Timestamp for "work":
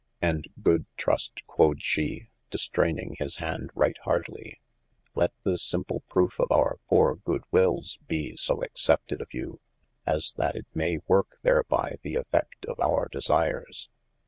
11.07-11.37